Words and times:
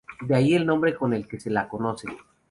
De 0.21 0.33
ahí 0.35 0.55
el 0.55 0.65
nombre 0.65 0.95
con 0.95 1.11
que 1.25 1.39
se 1.39 1.51
la 1.51 1.69
conoce. 1.69 2.07